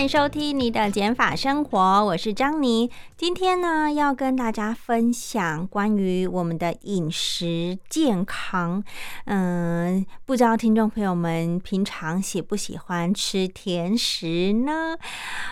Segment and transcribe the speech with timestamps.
[0.00, 2.90] 欢迎收听你的减法生活，我是张妮。
[3.18, 8.82] 今天呢，要跟大家分享关于我们的饮食健康。
[9.26, 14.96] 嗯，不知道听众朋友们平常喜不喜欢吃甜食呢？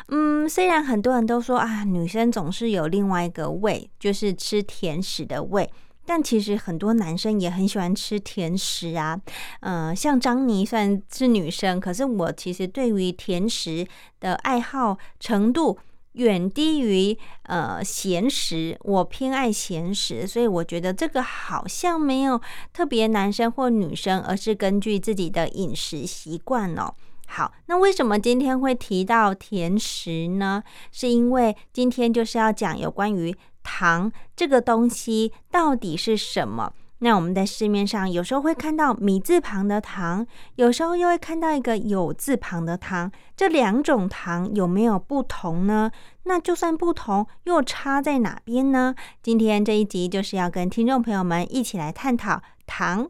[0.08, 5.70] 嗯，虽然很多人都说啊，女生总是有另外一个胃，就是吃甜食的胃。
[6.08, 9.20] 但其实很多男生也很喜欢吃甜食啊，
[9.60, 13.86] 嗯，像张妮算是女生，可是我其实对于甜食
[14.18, 15.78] 的爱好程度
[16.12, 22.40] 远低于呃咸食，我偏爱咸食，所以我觉得这个好像没有
[22.72, 26.94] 特别男生或女生，而是根据自己的饮食习惯哦。
[27.26, 30.62] 好，那为什么今天会提到甜食呢？
[30.90, 33.36] 是因为今天就是要讲有关于。
[33.70, 36.72] 糖这个东西到底是什么？
[37.00, 43.12] 那我们在市面上有时候会看到米字旁的糖，有时候又会看到一个有字旁的糖。
[43.36, 45.92] 这两种糖有没有不同呢？
[46.24, 48.94] 那就算不同，又差在哪边呢？
[49.22, 53.08] 今天这一集就是要跟听众朋友们一起来探讨糖。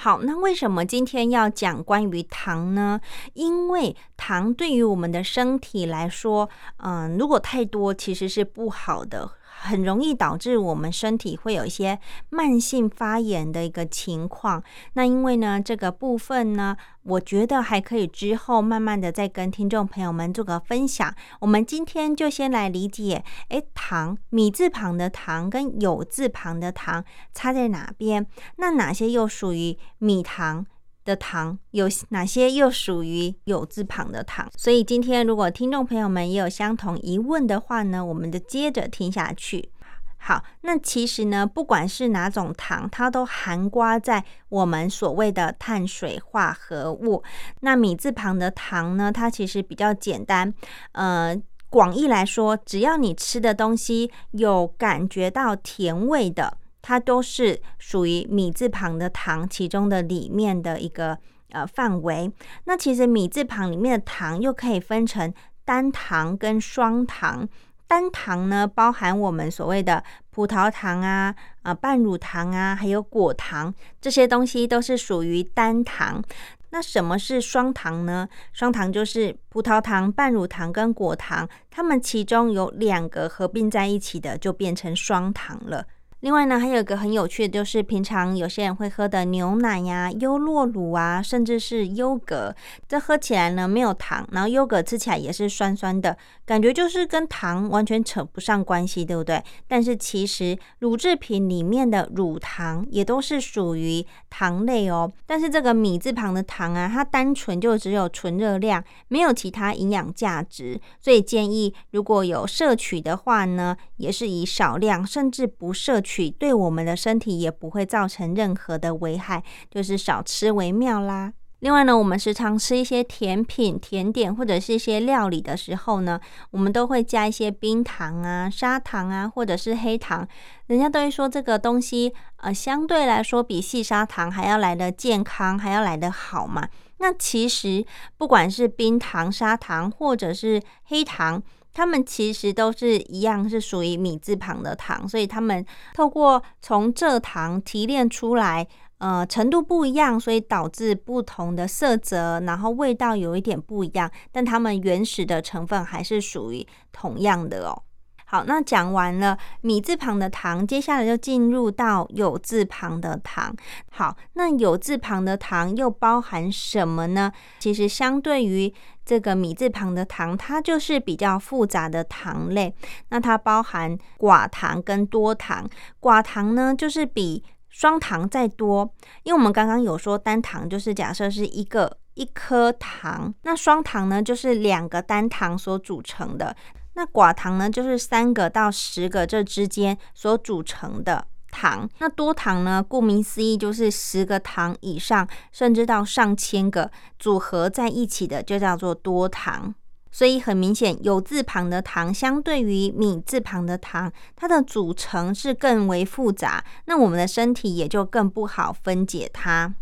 [0.00, 3.00] 好，那为什么今天要讲关于糖呢？
[3.34, 9.28] 因为糖对于我们的身体来说，嗯，如果太多，其实是不好的。
[9.60, 11.98] 很容易导致我们身体会有一些
[12.30, 14.62] 慢性发炎的一个情况。
[14.94, 21.12] 那因为呢，这个部分呢，我觉得还可以之后慢慢的再跟听众朋友们做个分享。
[21.40, 27.04] 我们今天就先来理解，哎，糖米字旁的糖跟有字旁的糖
[27.34, 28.26] 差在哪边？
[28.56, 30.66] 那哪些又属于米糖？
[31.08, 34.46] 的糖有哪些又属于有字旁的糖？
[34.58, 39.70] 所以今天如果听众朋友们也有相同疑问的话呢，我们就接着听下去。
[40.18, 47.22] 好，那其实呢，不管是哪种糖，它都含刮在我们所谓的碳水化合物。
[47.60, 50.52] 那米字旁的糖呢，它其实比较简单。
[50.92, 51.34] 呃，
[51.70, 56.58] 广义来说，只要你吃的东西有感觉到甜味的。
[56.88, 61.18] 它都是属于米字旁的糖其中的里面的一个
[61.50, 62.32] 呃范围。
[62.64, 65.30] 那其实米字旁里面的糖又可以分成
[65.66, 67.46] 单糖跟双糖。
[67.86, 76.22] 单糖呢，包含我们所谓的葡萄糖啊、啊半乳糖啊，还有果糖这些东西都是属于单糖。
[76.70, 78.26] 那什么是双糖呢？
[78.54, 85.84] 双糖就是葡萄糖、半乳糖跟果糖，它们其中有两个合并在一起的，就变成双糖了。
[86.20, 92.52] 另外呢，还有一个很有趣的，就是平常有些人会喝的牛奶呀、优酪乳啊，甚至是优格，
[92.88, 99.40] 这喝起来呢没有糖，然后优格吃起来也是酸酸的，感觉就是跟糖完全扯不上关系，对不对？
[99.68, 105.12] 但是其实乳制品里面的乳糖也都是属于糖类哦。
[105.24, 116.02] 但是这个米字旁的糖啊，它单纯就只有纯热量，没有其他营养价值，所以建议如果有摄取的话呢，也是以少量，甚至不摄。
[116.07, 121.34] 取取对我们的身体也不会造成任何的危害，就是少吃为妙啦。
[121.58, 126.18] 另外呢，我们时常吃一些甜品、甜点或者是一些料理的时候呢，
[126.50, 130.26] 我们都会加一些冰糖啊、砂糖啊，或者是黑糖。
[130.68, 136.66] 人家都会说这个东西呃，相对来说比细砂糖还要来的健康，还要来的好嘛。
[137.00, 137.84] 那其实
[138.16, 141.42] 不管是冰糖、砂糖或者是黑糖。
[141.78, 145.64] 它们其实都是一样，是属于米字旁的糖，所以它们
[145.94, 148.66] 透过从蔗糖提炼出来，
[148.98, 157.82] 呃，程度不一样，所以导致不同的色泽，然后味道有一点不一样，但它们原始的成分还是属于同样的哦。
[158.24, 163.54] 好，那讲完了米字旁的糖，接下来就进入到有字旁的糖。
[163.92, 167.32] 好，那有字旁的糖又包含什么呢？
[167.60, 168.74] 其实相对于
[169.08, 172.74] 这个米字旁的糖，它就是比较复杂的糖类。
[173.08, 175.66] 那它包含寡糖跟多糖。
[175.98, 186.54] 寡糖呢，就是比双糖再多，因为我们刚刚有说单糖就是假设是一个一颗糖，那双糖呢就是两个单糖所组成的。
[186.92, 191.26] 那寡糖呢，就是三个到十个这之间所组成的
[191.58, 191.88] 糖。
[191.98, 196.88] 那多糖呢，顾名思义就是十个糖以上，甚至到上千个
[197.18, 199.74] 组合在一起的，就叫做多糖。
[200.10, 209.74] 所以很明显，有字旁的糖相对于米字旁的糖，它的组成是更为复杂，那我们的身体也就更不好分解它。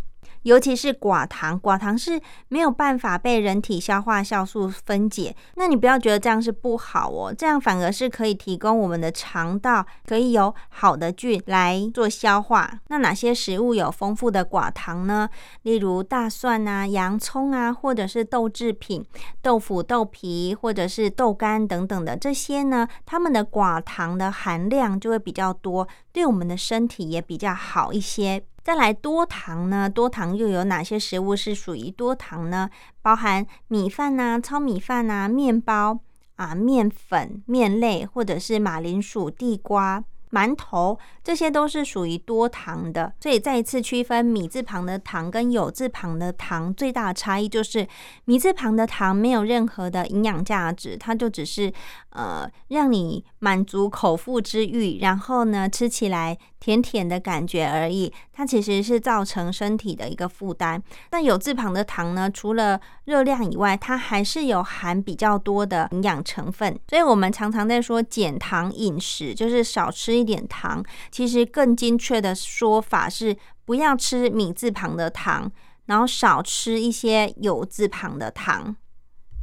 [0.47, 5.35] 尤其是寡糖，寡糖是没有办法被人体消化酵素分解。
[5.57, 12.79] 那你不要觉得这样是不好哦，这样反而是可以提供我们的肠道可以有好的菌来做消化。
[12.87, 15.29] 那哪些食物有丰富的寡糖呢？
[15.63, 19.05] 例如大蒜啊、洋葱啊，或者是豆制品、
[19.43, 28.45] 豆腐、豆皮，或者是豆干等等的这些呢，它们的寡糖的含量就会比较多，对我们的身体也比较好一些。
[28.67, 29.89] 再来多糖呢？
[29.89, 32.69] 多糖又有哪些食物是属于多糖呢？
[33.01, 36.01] 包含米饭呐、糙米饭呐、面包
[36.35, 40.03] 啊、面粉、面类，或者是马铃薯、地瓜。
[40.31, 47.87] 馒头这些都是属于多糖的，所以再一次区分米字旁的糖跟有字旁的糖最大的差异就是
[48.25, 51.73] 米字旁的糖没有任何的营养价值，它就只是
[52.11, 60.83] 呃让你满足口腹之欲，然后呢吃起来甜甜的感觉而已，它其实是造成身体的一个负担。
[61.09, 70.16] 但有字旁的糖呢，除了热量以外，它还是有含比较多的营养成分，所以我们常常在说减糖饮食，就是少吃。
[70.17, 75.51] 一点糖，其实更精确的说法是不要吃米字旁的糖，
[75.85, 78.75] 然后少吃一些有字旁的糖。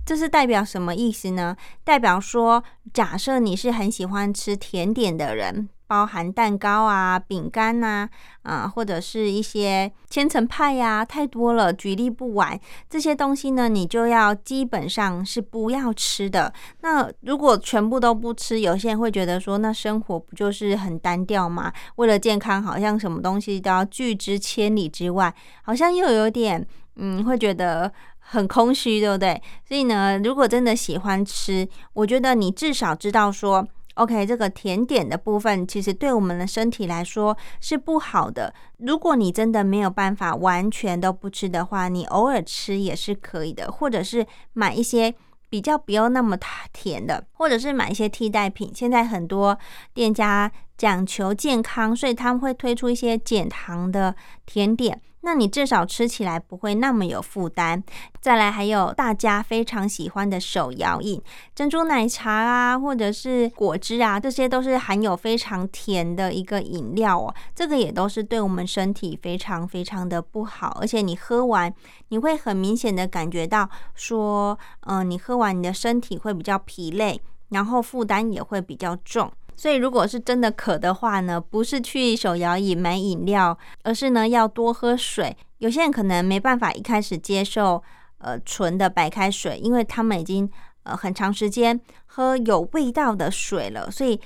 [0.05, 1.55] 这是代表什么意思呢？
[1.83, 5.69] 代表说，假设你是很喜欢吃甜点的人。
[5.93, 8.09] 包含蛋糕啊、饼干呐，
[8.41, 12.59] 啊，或者是一些千层派呀，太多了，举例不完。
[12.89, 16.51] 这些东西呢，你就要基本上是不要吃的。
[16.81, 21.71] 那如果全部都不吃，有些人会觉得说，那生活不就是很单调吗？
[21.97, 25.31] 为了健康，好像什么东西都要拒之千里之外，
[25.61, 29.39] 好像又有点，嗯，会觉得很空虚，对不对？
[29.63, 33.67] 所以呢，如果真的喜欢吃，我觉得你至少知道说。
[33.95, 38.53] OK，这个甜点的部分其实对我们的身体来说是不好的。
[38.77, 45.13] 如果你真的没有办法完全都不吃的话，你偶尔吃也是可以的，或者是买一些
[45.49, 46.35] 比较不要那么
[46.71, 48.71] 甜的，或者是买一些替代品。
[48.73, 49.57] 现在很多
[49.93, 54.15] 店家讲求健康，所以他们会推出一些减糖的
[54.45, 55.01] 甜点。
[55.25, 57.81] 那你至少吃起来不会那么有负担。
[58.19, 61.21] 再来，还有大家非常喜欢的手摇饮，
[61.55, 67.33] 珍珠奶茶啊，或者是果汁啊，这些都是含有非常甜的一个饮料哦。
[67.55, 71.73] 这个也都是对我们身体非常非常的不好，而且你喝完，
[72.09, 77.21] 你会很明显的感觉到说，嗯，你喝完你的身体会比较疲累，
[77.51, 79.31] 然后负担也会比较重。
[79.55, 85.35] 所以，如果是真的渴的话呢，不是去手摇椅买饮料，而是呢要多喝水。
[85.59, 87.81] 有些人可能没办法一开始接受
[88.17, 90.49] 呃纯的白开水，因为他们已经
[90.83, 94.19] 呃很长时间喝有味道的水了，所以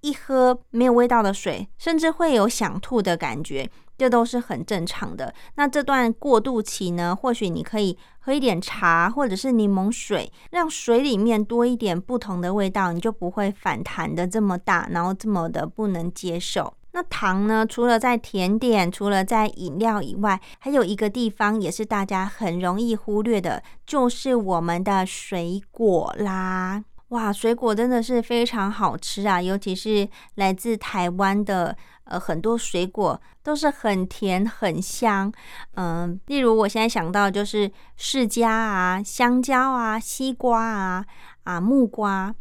[0.00, 3.70] 一喝没有味道的水，甚至会有想吐的感觉。
[4.00, 5.34] 这都是很正常的。
[5.56, 16.72] 那这段过渡期呢，或许你可以喝一点茶，或者是柠檬水，让水里面多一点不同的味道，你就不会反弹的这么大，然后这么的不能接受。
[16.92, 17.64] 那糖呢？
[17.64, 26.82] 除了在甜点，除了在饮料以外，还有一个地方也是大家很容易忽略的，就是我们的水果啦。
[27.10, 31.76] 哇，水果真的是非常好吃啊，尤其是来自台湾的。
[32.04, 35.32] 呃，很多水果都是很甜很香，
[35.74, 41.06] 嗯，例如我现在想到就是释迦啊、香蕉啊、西瓜啊、
[41.44, 42.34] 啊木瓜、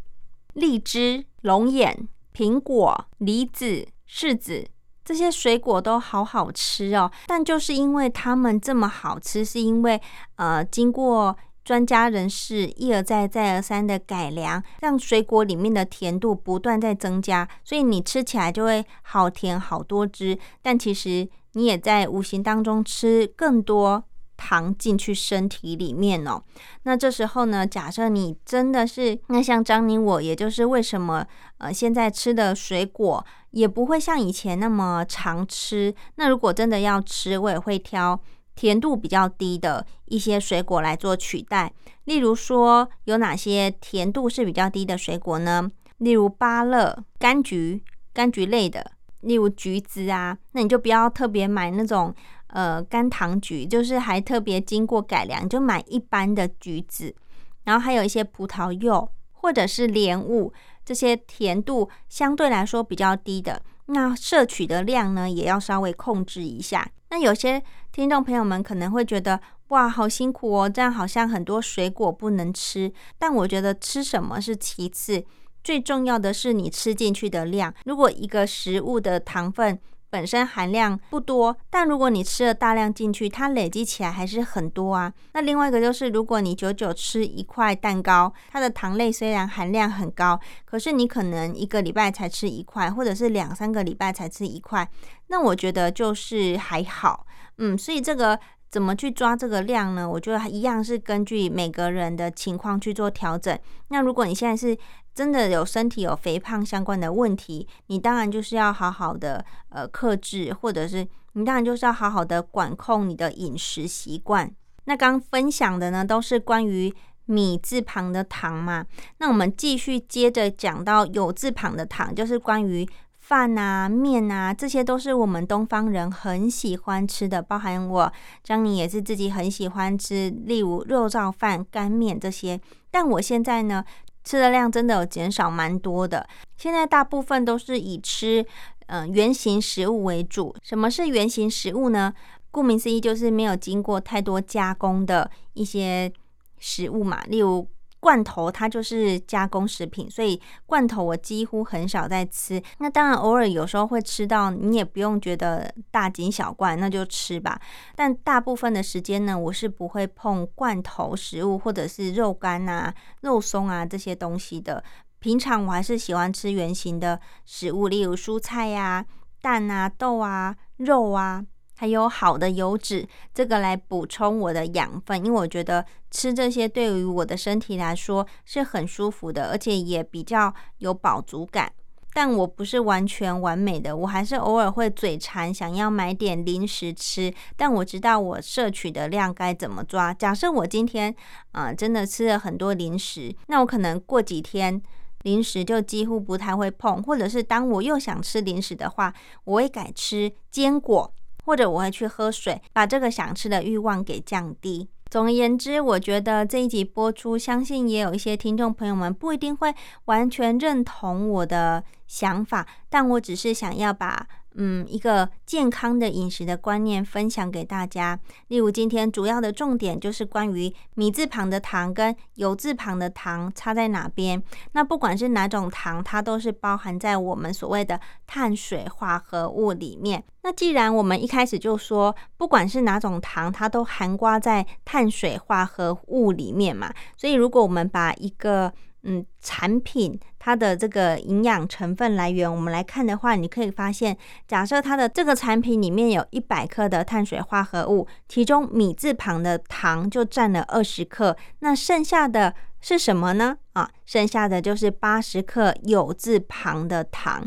[0.53, 4.67] 荔枝、龙眼、苹果、梨子、柿子，
[5.05, 7.11] 这些水果都好好吃哦。
[7.27, 10.01] 但就是因为它们这么好吃，是因为
[10.37, 11.37] 呃经过。
[11.69, 20.35] 专家人士一而再、再而三的改良，让水果里面的甜度不断在增加，所以你吃起来就会好甜、好多汁。
[20.63, 24.03] 但其实你也在无形当中吃更多
[24.35, 26.41] 糖进去身体里面哦。
[26.85, 31.23] 那这时候呢，假设你真的是那像张宁我，也就是为什么
[31.59, 35.93] 呃现在吃的水果也不会像以前那么常吃。
[36.15, 38.19] 那如果真的要吃，我也会挑。
[38.59, 41.71] 甜度比较低的一些水果来做取代，
[42.03, 45.71] 例如说有哪些甜度是比较低的水果呢？
[45.99, 47.81] 例如芭乐、柑橘、
[48.13, 52.13] 柑橘类的，例如橘子啊，那你就不要特别买那种
[52.47, 57.15] 呃干糖橘，就是还特别经过改良，就买一般的橘子。
[57.63, 60.51] 然后还有一些葡萄柚、或者是莲雾，
[60.83, 63.61] 这些甜度相对来说比较低的，
[63.91, 66.89] 那摄取的量呢，也要稍微控制一下。
[67.09, 72.91] 那有些听众朋友们可能会觉得，哇，好辛苦哦，这样好像很多水果不能吃。
[73.17, 75.23] 但我觉得吃什么是其次，
[75.63, 77.73] 最重要的是你吃进去的量。
[77.85, 85.13] 如果一个食物的糖分，本身含量不多，但如果你吃了大量进去，它累积起来还是很多啊。
[85.33, 94.89] 那另外一个就是，如果你久久吃一块蛋糕，它的糖类虽然含量很高，可是你可能一个礼拜才吃一块，或者是两三个礼拜才吃一块，
[95.27, 97.25] 那我觉得就是还好，
[97.57, 98.39] 嗯，所以这个。
[98.71, 100.07] 怎么去抓这个量呢？
[100.07, 103.57] 我觉得一样是根据每个人的情况去做调整。
[103.87, 104.77] 那如果你现在是
[105.19, 114.49] 真的有身体有肥胖相关的问题，你当然就是要好好的呃克制，或者是你当然就是要好好的管控你的饮食习惯。
[114.85, 116.95] 那刚分享的呢都是关于
[117.25, 118.85] 米字旁的糖嘛，
[119.17, 122.87] 那我们继续接着讲到有字旁的糖，就是关于。
[123.21, 128.11] 饭啊、面啊，这些都是我们东方人很喜欢吃的，包含我
[128.43, 132.59] 张宁也是自己很喜欢吃，例如肉燥饭、干面这些。
[132.89, 133.85] 但我现在呢，
[134.23, 136.27] 吃的量真的有减少蛮多的。
[136.57, 138.45] 现在大部分都是以吃
[138.87, 140.55] 嗯原形食物为主。
[140.61, 142.13] 什么是圆形食物呢？
[142.51, 146.11] 顾名思义，就是没有经过太多加工的一些
[146.57, 147.67] 食物嘛，例如。
[147.99, 152.61] 罐头它就是加工食品，所以罐头我几乎很少在吃。
[152.77, 157.59] 那当然偶尔有时候会吃到，你也不用觉得大惊小怪，那就吃吧。
[157.95, 164.83] 但大部分的时间呢，我是不会碰罐头食物或者是肉干啊、肉松啊这些东西的。
[165.19, 169.05] 平常我还是喜欢吃原形的食物，例如蔬菜呀、
[169.41, 171.45] 蛋啊、豆啊、肉啊。
[171.79, 181.71] 还有好的油脂，这个来补充我的养分，因为我觉得吃这些对于我的身体来说是很舒服的，而且也比较有饱足感。
[182.13, 187.33] 但我不是完全完美的，我还是偶尔会嘴馋，想要买点零食吃。
[187.55, 190.13] 但我知道我摄取的量该怎么抓。
[190.13, 191.15] 假设我今天
[191.53, 194.81] 啊真的吃了很多零食，那我可能过几天
[195.21, 199.13] 零食就几乎不太会碰，或者是当我又想吃零食的话，
[199.45, 201.13] 我会改吃坚果。
[201.49, 204.87] 或者我会去喝水，把这个想吃的欲望给降低。
[205.09, 209.73] 总而言之，我觉得这一集播出，相信也有一些听众朋友们不一定会
[210.05, 214.27] 完全认同我的想法，但我只是想要把。
[214.61, 218.19] 嗯，一个健康的饮食的观念分享给大家。
[218.49, 224.43] 例如，今天主要的重点就是关于米字旁的糖跟油字旁的糖差在哪边。
[224.73, 227.97] 那不管是哪种糖，它都是包含在我们所谓的
[228.27, 230.21] 碳水化合物里面。
[230.43, 238.73] 那既然我们一开始就说，不管是哪种糖，它都含挂在碳水化合物里面嘛，所以如果我们把一个
[239.03, 244.17] 嗯，产品它的这个营养成分来源，我们来看的话，你可以发现，
[244.47, 253.57] 假设它的这个产品里面有一百克的碳水化合物，其中米字旁的糖就占了二十克，那剩下的是什么呢？
[253.73, 257.45] 啊，剩下的就是八十克有字旁的糖。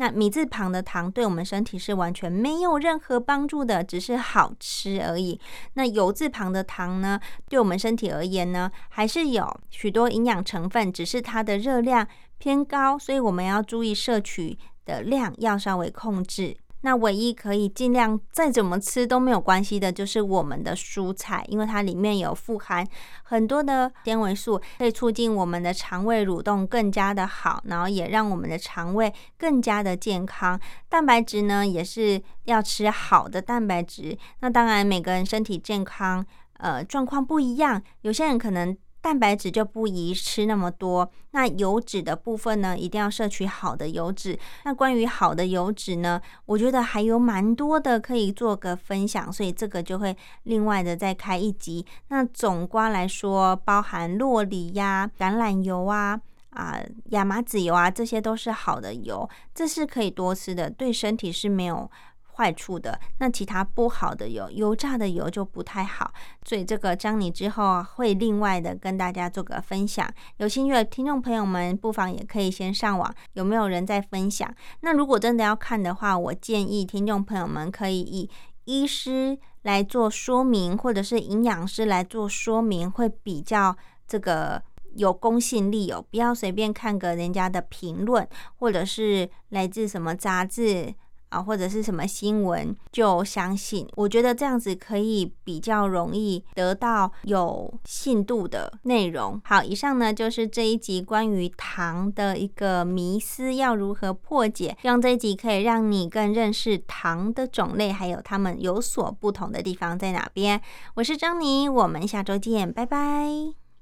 [0.00, 5.38] 那米字旁的糖对我们身体是完全没有任何帮助的，只是好吃而已。
[5.74, 16.56] 那油字旁的糖呢，对我们身体而言呢，还是有许多营养成分，只是它的热量偏高，所以我们要注意摄取的量要稍微控制。
[16.82, 22.86] 那唯一可以尽量再怎么吃都没有关系的，就是我们的蔬菜，因为它里面有富含
[23.22, 30.58] 很多的纤维素，可以促进我们的肠胃蠕动更加的好，然后也让我们的肠胃更加的健康。
[30.88, 34.16] 蛋白质呢，也是要吃好的蛋白质。
[34.40, 36.24] 那当然，每个人身体健康
[36.58, 38.76] 呃状况不一样，有些人可能。
[39.02, 44.38] 蛋白质就不宜吃那么多，那油脂的部分呢，一定要摄取好的油脂。
[44.64, 51.84] 那关于好的油脂呢，我觉得还有蛮多的可以做个分享，所以这个就会另外的再开一集。
[52.08, 61.90] 那总瓜来说，包含洛梨呀、橄榄油啊、啊亚麻籽油啊，这些都是好的油，这是可以多吃的，对身体是没有。
[62.34, 66.12] 坏处的那其他不好的油，油炸的油就不太好，
[66.44, 70.08] 所以这个将你之后会另外的跟大家做个分享。
[70.38, 74.52] 有兴趣的听众朋友们，不妨也可以先上网，有没有人在分享？
[74.80, 78.30] 那如果真的要看的话，我建议听众朋友们可以以
[78.64, 84.62] 医师来做说明，或者是营养师来做说明，会比较这个
[84.94, 86.02] 有公信力哦。
[86.10, 90.94] 不要随便看个人家的评论，或者是来自什么杂志。
[91.30, 93.88] 啊，或者是什么新闻就相信。
[93.96, 99.40] 我觉得这样子可以比较容易得到有信度的内容。
[99.44, 110.60] 好，以上呢就是这一集关于糖的一个迷思要如何破解，希望这一集可以让你更认识糖的种类，还有它们有所不同的地方在哪边。
[110.94, 113.59] 我是珍妮，我们下周见，拜拜。